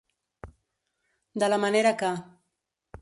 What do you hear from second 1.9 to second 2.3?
que.